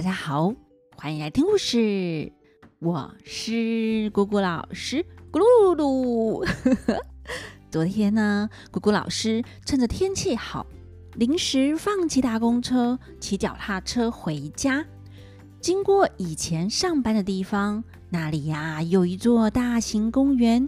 [0.00, 0.54] 大家好，
[0.96, 2.32] 欢迎来听故事。
[2.78, 7.04] 我是姑姑老师，咕噜噜噜。
[7.70, 10.66] 昨天呢，姑姑老师趁着天气好，
[11.16, 14.82] 临时放弃搭公车，骑脚踏车回家。
[15.60, 20.66] 经过以前上班的地方，那里呀有一座大型公园。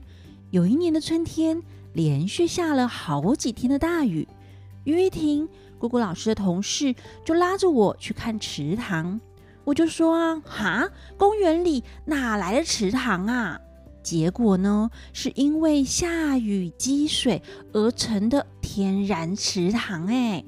[0.51, 1.62] 有一年的春天，
[1.95, 4.29] 连续下了好几天的大雨。
[4.85, 6.92] 雨一停，姑姑老师的同事
[7.24, 9.20] 就拉着我去看池塘，
[9.65, 13.61] 我就说啊，哈，公园里哪来的池塘啊？
[14.03, 17.41] 结果呢，是因为下雨积水
[17.73, 20.06] 而成的天然池塘。
[20.06, 20.45] 哎，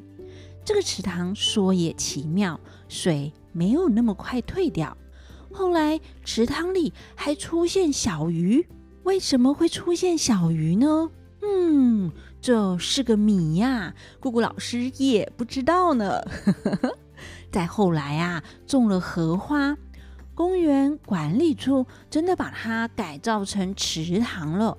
[0.64, 2.58] 这个池塘说也奇妙，
[2.88, 4.96] 水没有那么快退掉。
[5.52, 8.66] 后来池塘里还出现小鱼，
[9.04, 11.10] 为什么会出现小鱼呢？
[11.42, 12.10] 嗯。
[12.40, 16.20] 这是个谜呀，姑姑老师也不知道呢。
[17.50, 19.76] 再后来啊，种了荷花，
[20.34, 24.76] 公园管理处真的把它改造成池塘了。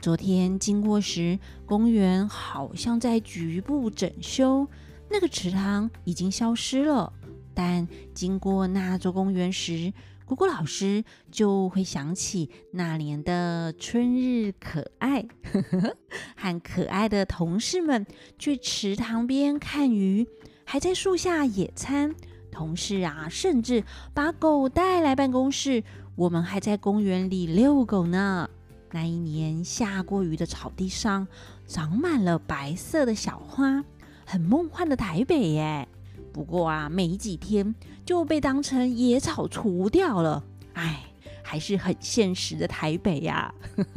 [0.00, 4.68] 昨天经过时，公园好像在局部整修，
[5.10, 7.12] 那个池塘已经消失了。
[7.54, 9.92] 但经过那座公园时，
[10.26, 15.96] 姑姑老师就会想起那年的春日可爱，呵呵，
[16.34, 18.04] 和可爱的同事们
[18.38, 20.26] 去池塘边看鱼，
[20.74, 22.12] 还在树下野餐。
[22.50, 25.84] 同事啊，甚至把狗带来办公室，
[26.16, 28.50] 我们还在公园里遛狗呢。
[28.90, 31.28] 那一年下过雨的草地上，
[31.68, 33.84] 长满了白色的小花，
[34.26, 35.86] 很梦幻的台北耶。
[36.32, 37.72] 不过啊，没几天
[38.04, 40.42] 就被当成野草除掉了。
[40.72, 41.04] 哎，
[41.40, 43.54] 还是很现实的台北呀。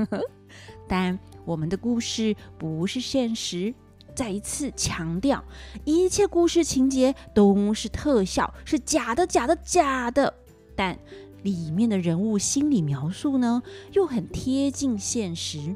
[0.88, 3.74] 但我们的故事不是现实，
[4.18, 5.46] 再一次强调，
[5.86, 10.34] 一切故事情节都是特效，是假的，假的，假的。
[10.76, 10.98] 但
[11.44, 13.62] 里面的人物心理描述呢，
[13.94, 15.76] 又很贴近现实。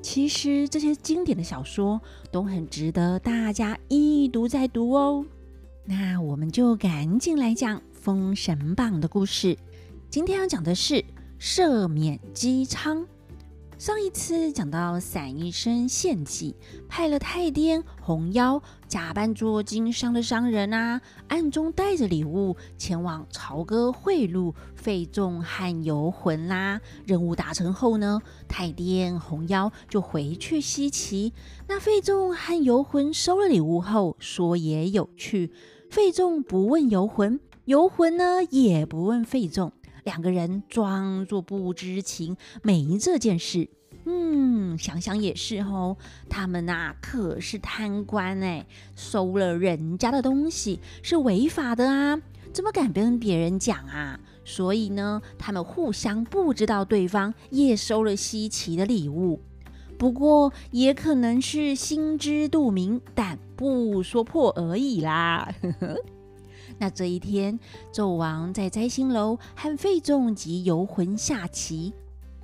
[0.00, 2.00] 其实这些经典的小说
[2.30, 5.26] 都很值得大家一读再读哦。
[5.84, 9.58] 那我们就赶紧来讲《封神榜》的故事。
[10.08, 11.04] 今天要讲的是
[11.38, 13.06] 赦免姬昌。
[13.76, 16.54] 上一次讲到伞医生献计，
[16.88, 26.80] 派了太监红妖假扮做经商的商人啊，暗中带着礼物前往朝歌贿赂费仲和游魂啦。
[27.04, 31.32] 任务达成后呢，太监红妖就回去西岐。
[31.66, 35.52] 那费仲和游魂收了礼物后，说也有趣。
[35.90, 39.72] 费仲不问游魂，游魂呢也不问费仲，
[40.04, 43.68] 两个人装作不知情，没这件事。
[44.06, 45.96] 嗯，想想也是哦，
[46.28, 52.20] 他们呐、啊、可是贪官哎，收了人家的东西是违法的啊，
[52.52, 54.20] 怎么敢跟别人讲啊？
[54.44, 59.40] 所以呢，他们互相不知道对方也收了西岐的礼物。
[59.96, 65.50] 不过也可能是心知肚明，但不说破而已啦。
[66.78, 67.58] 那这一天，
[67.92, 71.92] 纣王在摘星楼和费仲及游魂下棋，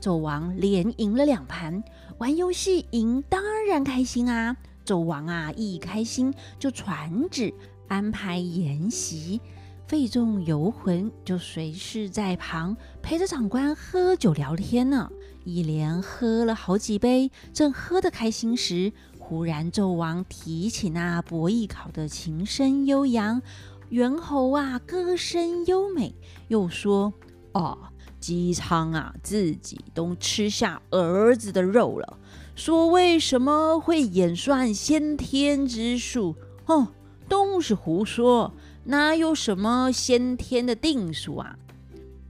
[0.00, 1.82] 纣王连赢了两盘。
[2.18, 4.56] 玩游戏赢当然开心啊！
[4.84, 7.52] 纣王啊一开心就传旨
[7.88, 9.40] 安排筵席。
[9.86, 15.10] 费仲、游魂就随侍在旁，陪着长官喝酒聊天呢。
[15.44, 23.42] 一连喝了好几杯，正喝得开心时，忽然纣王提起那伯邑考的琴声悠扬，
[23.90, 26.14] 猿猴啊歌声优美，
[26.48, 27.12] 又说
[27.52, 27.76] ：“哦，
[28.20, 32.18] 姬昌啊，自己都吃下儿子的肉了，
[32.54, 36.36] 说为什么会演算先天之术？
[36.66, 36.88] 哦，
[37.28, 38.52] 都是胡说。”
[38.84, 41.58] 哪有什么先天的定数啊？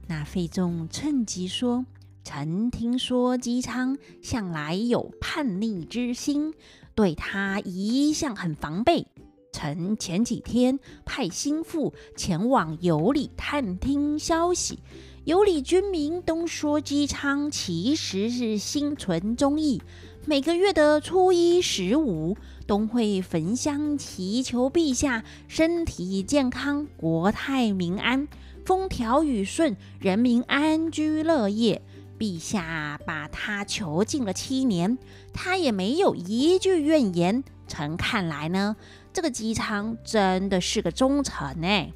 [0.07, 1.85] 那费仲趁机说
[2.25, 6.53] ：“臣听说姬昌向来有叛逆之心，
[6.93, 9.07] 对他一向很防备。
[9.51, 14.79] 臣前几天派心腹前往有里探听消息，
[15.25, 19.81] 有里军民都说姬昌其实是心存忠义。”
[20.23, 22.37] 每个月的初一、十五
[22.67, 28.27] 都会焚香祈求陛下身体健康、国泰民安、
[28.63, 31.81] 风调雨顺、人民安居乐业。
[32.19, 34.99] 陛下把他囚禁了七年，
[35.33, 37.43] 他也没有一句怨言。
[37.71, 38.75] 臣看来呢，
[39.13, 41.93] 这个姬昌真的是个忠臣呢。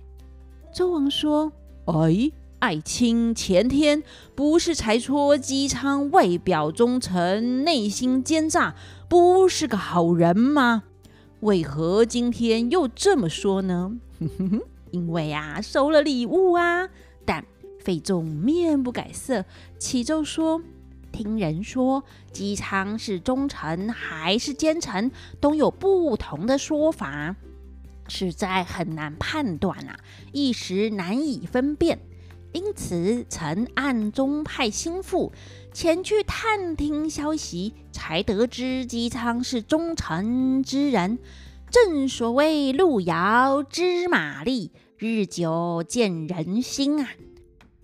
[0.74, 1.52] 周王说
[1.86, 4.02] ：“哎。”爱卿前天
[4.34, 8.74] 不是才说姬昌外表忠诚，内心奸诈，
[9.08, 10.84] 不是个好人吗？
[11.42, 13.98] 为何今天又这么说呢？
[14.20, 16.90] 哼 哼因为啊收了礼物啊。
[17.24, 17.46] 但
[17.78, 19.46] 费仲面不改色，
[19.78, 20.64] 启奏说
[21.16, 22.04] ：“听人说
[22.34, 25.10] 姬昌是忠臣还是奸臣，
[25.40, 27.38] 都有不同的说法，
[28.10, 29.98] 实在很难判断啊，
[30.34, 31.98] 一时难以分辨。
[32.52, 35.32] 因此，臣暗中派心腹
[35.74, 41.18] 前去探听消息，才得知姬昌是忠臣之人。
[41.72, 47.10] 正所谓路遥知马力，日久见人心啊。”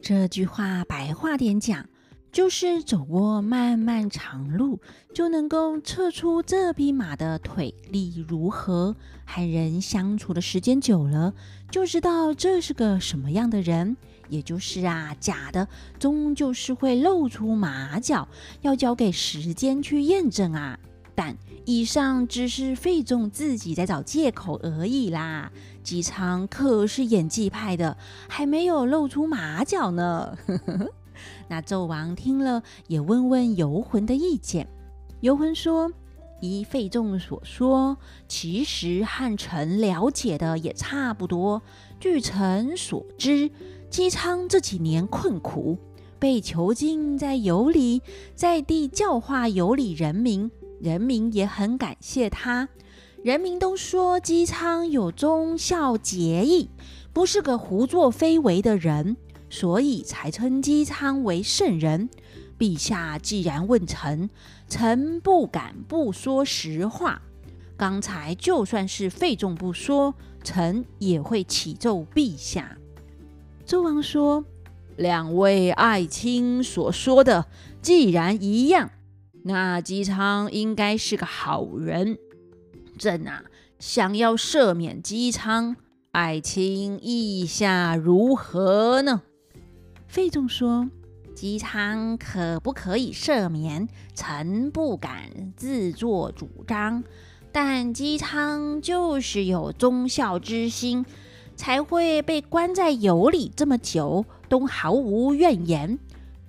[0.01, 1.85] 这句话白话点讲，
[2.31, 4.79] 就是走过漫漫长路，
[5.13, 8.95] 就能够测出这匹马的腿力如何；
[9.25, 11.33] 和人相处的时间久了，
[11.69, 13.97] 就知道这是个什么样的人。
[14.29, 15.67] 也就是啊，假的
[15.99, 18.25] 终究是会露出马脚，
[18.61, 20.79] 要交给时间去验证啊。
[21.13, 21.35] 但
[21.65, 25.51] 以上只是费仲自己在找借口而已啦。
[25.83, 27.97] 姬昌可是演技派的，
[28.29, 30.37] 还没有露出马脚呢。
[31.47, 34.67] 那纣王听了，也问问游魂的意见。
[35.19, 35.91] 游魂说
[36.41, 37.97] ：“依费仲所说，
[38.27, 41.61] 其实汉臣了解的也差不多。
[41.99, 43.51] 据臣所知，
[43.89, 45.77] 姬昌这几年困苦，
[46.17, 48.01] 被囚禁在羑里，
[48.33, 52.69] 在地教化羑里人民，人民也很感谢他。”
[53.23, 56.71] 人民都说姬昌有忠孝节义，
[57.13, 59.15] 不是个胡作非为的人，
[59.51, 62.09] 所以才称姬昌为圣人。
[62.57, 64.29] 陛下既然问臣，
[64.67, 67.21] 臣不敢不说实话。
[67.75, 70.13] 刚才就算是费仲不说，
[70.43, 72.77] 臣也会启奏陛下。
[73.65, 74.45] 周王说
[74.95, 77.47] ：“两位爱卿所说的
[77.81, 78.91] 既然一样，
[79.43, 82.17] 那姬昌应该是个好人。”
[82.99, 83.45] 朕啊，
[83.79, 85.75] 想要赦免姬昌，
[86.11, 89.23] 爱卿意下如何呢？
[90.11, 90.89] 费仲说
[91.33, 93.87] ：“姬昌可不可以赦免？
[94.13, 97.01] 臣不敢自作主张。
[97.53, 101.05] 但姬昌就是有忠孝之心，
[101.55, 105.97] 才会被关在羑里这么久，都毫无怨言。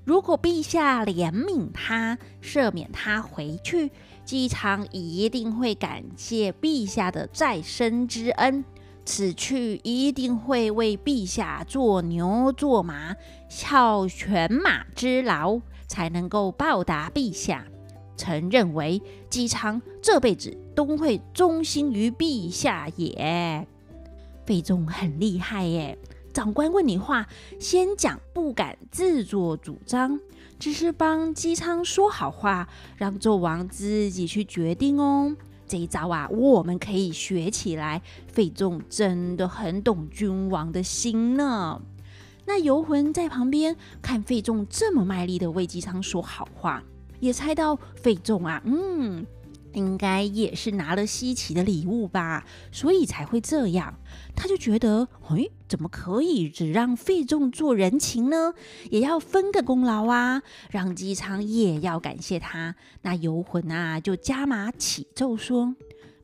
[0.05, 3.93] 如果陛下怜悯他，赦免他回去。”
[4.26, 8.65] 姬昌一定会感谢陛下的再生之恩，
[9.05, 13.17] 此去一定会为陛下做牛做马，
[13.49, 17.67] 效犬马之劳，才能够报答陛下。
[18.17, 23.67] 臣认为姬昌这辈子都会忠心于陛下也。
[24.47, 25.99] 费仲很厉害耶，
[26.33, 27.27] 长官问你话，
[27.59, 30.21] 先讲不敢自作主张。
[30.59, 35.35] 只是帮姬昌说好话，让纣王自己去决定哦。
[35.73, 38.03] 这一招啊，我们可以学起来。
[38.29, 41.81] 费仲真的很懂君王的心呢。
[42.45, 46.83] 那游魂在旁边看费仲这么卖力的为姬昌说好话，
[47.21, 49.25] 也猜到费仲啊，嗯。
[49.73, 53.95] 应该也是拿了稀奇的礼物吧，所以才会这样。
[54.35, 58.55] 他就觉得，哎，怎么可以只让费仲做人情呢？
[58.91, 62.75] 也要分个功劳啊，让姬昌也要感谢他。
[63.03, 65.75] 那游魂啊，就加码启奏说：“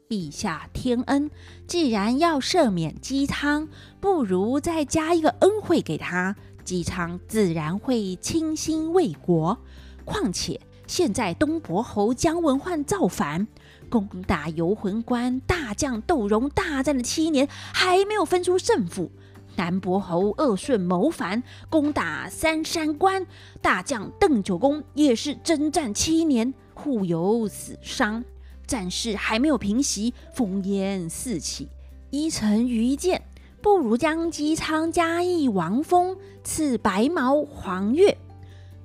[0.08, 1.30] 陛下天恩，
[1.66, 3.68] 既然要赦免姬昌，
[4.00, 9.58] 不如再加一个恩惠给他，姬昌自然会倾心为国。
[10.04, 13.46] 况且。”现在东伯侯姜文焕造反，
[13.90, 19.12] 攻打游魂关，大将窦融大战了七年，还没有分出胜负。
[19.56, 23.26] 南伯侯鄂顺谋反，攻打三山关，
[23.60, 28.24] 大将邓九公也是征战七年，互有死伤，
[28.66, 31.68] 战事还没有平息，烽烟四起。
[32.08, 33.20] 依臣愚见，
[33.60, 38.16] 不如将姬昌加义王封，赐白毛黄鉞。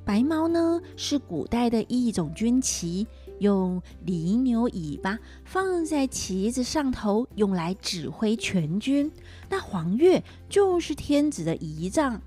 [0.05, 3.07] 白毛呢，是古代的一种军旗，
[3.39, 9.11] 用犁牛尾巴放在旗子上头，用来指挥全军。
[9.49, 12.21] 那黄鉞就是天子的仪仗，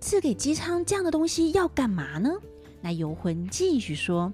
[0.00, 2.30] 赐给姬昌这样的东西要干嘛呢？
[2.80, 4.32] 那游浑继续说，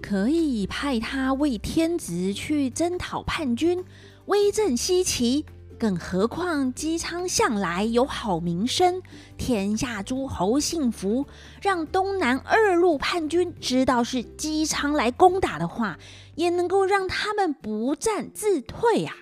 [0.00, 3.82] 可以派他为天子去征讨叛军，
[4.26, 5.44] 威震西岐。
[5.78, 9.02] 更何况姬昌向来有好名声，
[9.36, 11.26] 天下诸侯信服，
[11.60, 15.98] 让东南二路叛军知道是姬昌来攻打的话，
[16.34, 19.14] 也能够让他们不战自退啊！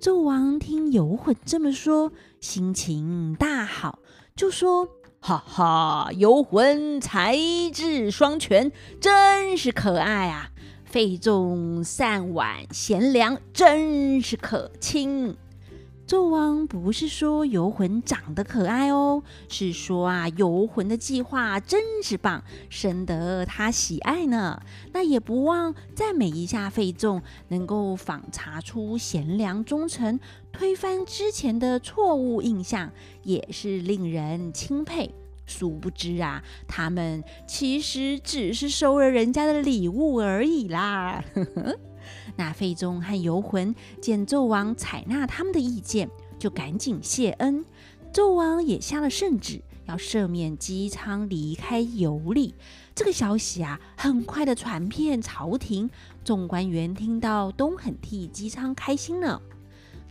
[0.00, 3.98] 纣王听游魂这么说，心情大好，
[4.34, 4.88] 就说
[5.20, 7.36] ：“哈哈，游魂才
[7.72, 10.50] 智双全，真是可爱啊！
[10.84, 15.36] 费仲善婉贤良，真是可亲。”
[16.06, 24.62] 纣王不是说游魂长得可爱哦，是说啊，游魂的计划真是棒，深得他喜爱呢。
[24.92, 30.20] 那也不忘赞美一下费仲，能够访查出贤良忠臣，
[30.52, 32.92] 推翻之前的错误印象，
[33.24, 35.12] 也是令人钦佩。
[35.44, 41.24] 殊不知啊，他们其实只是收了人家的礼物而已啦。
[42.36, 47.64] 那费仲和游魂见纣王采纳他们的意见，就赶紧谢恩。
[48.12, 52.54] 纣王也下了圣旨，要赦免姬昌离开游历。
[52.94, 55.90] 这个消息啊，很快的传遍朝廷，
[56.24, 59.40] 众官员听到都很替姬昌开心呢。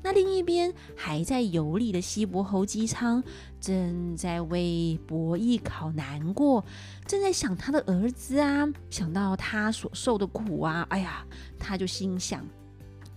[0.06, 3.24] 那另一边还在游历的西伯侯姬昌，
[3.60, 6.64] 正在为伯邑考难过，
[7.08, 11.26] 正在想他的儿子啊，想到他所受的苦啊，哎呀，
[11.58, 12.46] 他就心想：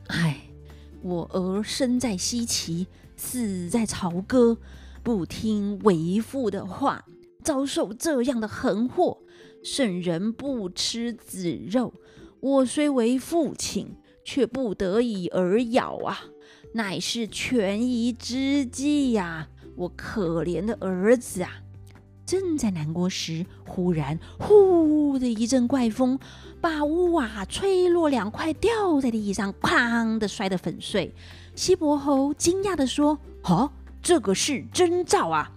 [0.07, 0.41] 哎，
[1.03, 4.57] 我儿生在西岐，死在朝歌，
[5.03, 7.05] 不听为父的话，
[7.45, 9.19] 遭受这样的横祸，
[9.63, 11.93] 圣人不吃子肉，
[12.41, 16.19] 我虽为父亲，却不得已而咬啊。
[16.73, 19.49] 乃是权宜之计呀！
[19.75, 21.51] 我可怜的儿子啊！
[22.27, 26.19] 正在难过时，忽然呼的一阵怪风，
[26.61, 31.15] 把屋瓦吹落两块，掉在地上，哐的摔得粉碎。
[31.55, 33.71] 西伯侯惊讶地说：“哦，
[34.03, 35.51] 这个是征兆啊！”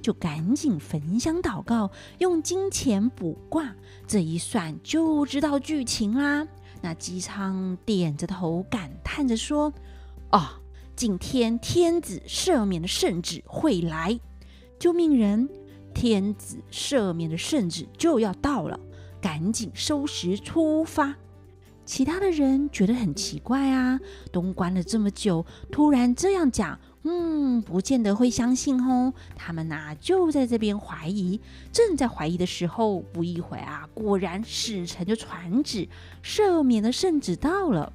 [0.00, 3.74] 就赶紧焚香祷告，用金钱卜卦。
[4.06, 6.46] 这一算就知道剧情啦。
[6.80, 9.72] 那姬昌点着头，感叹着说。
[10.34, 10.58] 啊！
[10.96, 14.18] 今天天子赦免的圣旨会来，
[14.80, 15.48] 救命人，
[15.94, 18.80] 天子赦免的圣旨就要到了，
[19.20, 21.14] 赶紧收拾出发。
[21.84, 24.00] 其他的人觉得很奇怪啊，
[24.32, 29.14] 东关了这么久，突然这样讲，嗯，不见得会相信哦。
[29.36, 35.88] 他们呐、就在这边怀疑，正在怀疑的时候，不一会啊，果然使臣就传旨，
[36.24, 37.92] 赦免的圣旨到了。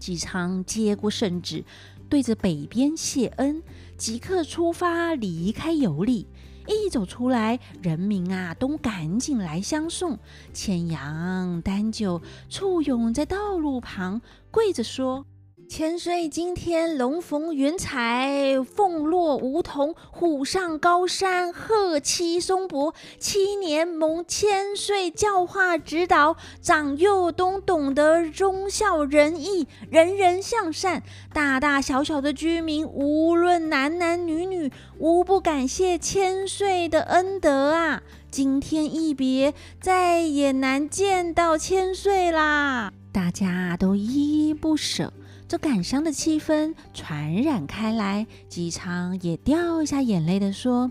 [0.00, 1.62] 姬昌接过圣旨，
[2.08, 3.62] 对着北边谢恩，
[3.96, 6.26] 即刻出发离开游历。
[6.66, 10.18] 一走出来，人民啊都赶紧来相送，
[10.52, 15.26] 牵羊担酒，簇拥在道路旁，跪着说。
[15.70, 22.92] 千岁今天龙逢云彩，凤落梧桐，虎上高山，鹤栖松柏。
[23.20, 31.04] 七年蒙千岁教化指导，长幼都懂得忠孝仁义，人人向善。
[31.32, 38.02] 大大小小的居民，无论男男女女，无不感谢千岁的恩德啊！
[38.28, 42.92] 今天一别，再也难见到千岁啦！
[43.12, 45.12] 大家都依依不舍。
[45.50, 50.88] 这感伤的气氛传染开来，姬昌也掉下眼泪地说：“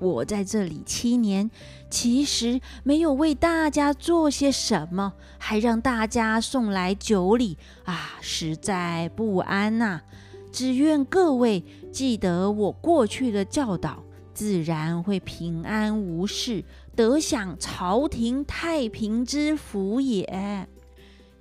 [0.00, 1.48] 我在这里七年，
[1.88, 10.00] 其实没有为大家做些什么，还让大家送来酒礼啊，实在不安呐、
[10.50, 11.62] 只愿各位
[11.92, 14.02] 记得我过去的教导，
[14.34, 16.64] 自然会平安无事，
[16.96, 20.66] 得享朝廷太平之福也。”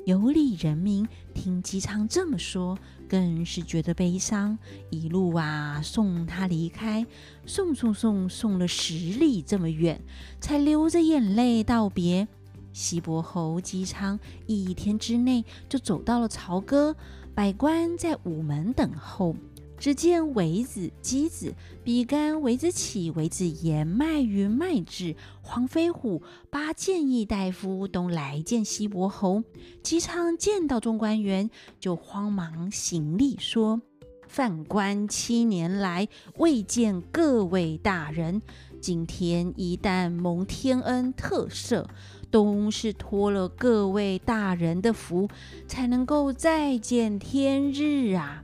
[0.06, 2.77] 游历人民听姬昌这么说，
[3.08, 4.58] 更是觉得悲伤。
[4.89, 7.06] 一路啊送他离开，
[7.46, 10.01] 送送送送了十里这么远，
[10.39, 12.27] 才流着眼泪道别。
[12.72, 16.96] 西伯侯姬昌一天之内就走到了朝歌，
[17.36, 19.36] 百官在午门等候。
[19.79, 21.53] 只见韦子、箕子、
[21.86, 29.41] 比干、韦子启、韦子言、麦云、麦稚、黄飞虎八谏议大夫都来见西伯侯。
[29.81, 33.81] 姬昌见到众官员，就慌忙行礼说
[34.27, 38.41] ：“犯官七年来未见各位大人，
[38.81, 41.86] 今天一旦蒙天恩特赦，
[42.29, 45.29] 都是托了各位大人的福，
[45.69, 48.43] 才能够再见天日啊！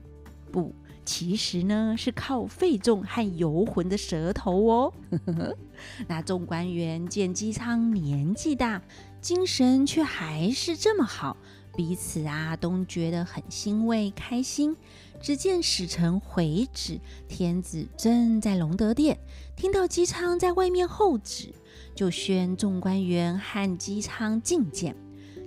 [0.50, 0.74] 不。”
[1.06, 4.94] 其实呢，是靠费仲和游魂的舌头哦。
[6.08, 8.82] 那众官员见姬昌年纪大，
[9.22, 11.38] 精神却还是这么好，
[11.76, 14.76] 彼此啊都觉得很欣慰开心。
[15.22, 19.18] 只见使臣回旨，天子正在隆德殿，
[19.56, 21.54] 听到姬昌在外面候旨，
[21.96, 24.96] 就宣众官员和姬昌觐见。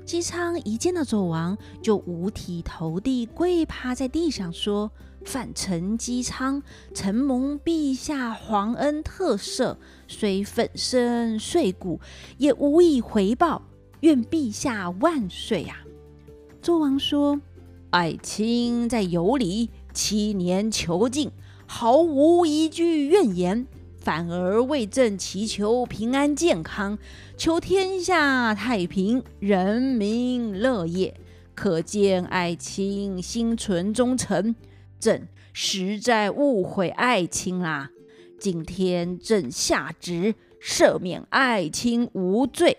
[0.07, 4.91] 姬昌一见到纣王，就五体投地跪趴在地上说。
[5.29, 6.63] 犯臣姬昌，
[6.95, 12.01] 承蒙陛下皇恩特赦，虽粉身碎骨，
[12.39, 13.61] 也无以回报。
[14.01, 15.85] 愿陛下万岁啊！
[16.63, 17.39] 周王说
[17.93, 21.31] ：“爱卿在游离，七年囚禁，
[21.67, 23.67] 毫无一句怨言，
[23.99, 26.97] 反而为朕祈求平安健康，
[27.37, 31.15] 求天下太平，人民乐业。
[31.55, 34.55] 可见爱卿心存忠诚，
[34.99, 37.91] 朕实在误会爱卿啦。
[38.39, 42.79] 今天朕下旨赦免爱卿无罪，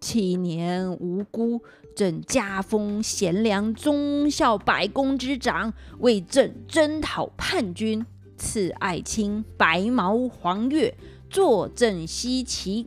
[0.00, 1.60] 七年无辜，
[1.96, 8.04] 朕加封贤良忠孝百工之长，为朕征讨叛军，
[8.36, 10.94] 赐爱卿白毛黄鉞，
[11.28, 12.86] 坐镇西岐，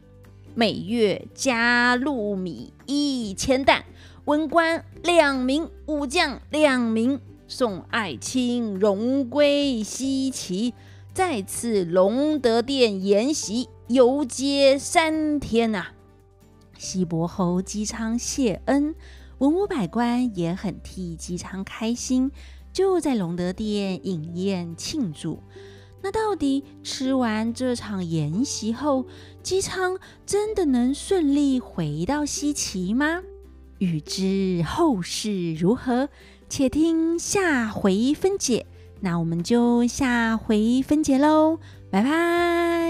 [0.53, 3.83] 每月加禄米一千担。
[4.25, 10.73] 文官两名，武将两名，送爱卿荣归西岐，
[11.13, 15.87] 再次隆德殿筵席，游街三天呐、
[16.77, 18.95] 西伯侯姬昌谢恩，
[19.37, 22.31] 文武百官也很替姬昌开心，
[22.73, 25.39] 就在隆德殿饮宴庆祝。
[26.01, 29.05] 那到底吃完这场筵席后，
[29.43, 33.21] 姬昌真的能顺利回到西岐吗？
[33.79, 36.07] 欲知后事如何，
[36.49, 38.65] 且听下回分解。
[39.01, 41.59] 那我们就下回分解喽，
[41.89, 42.84] 拜拜。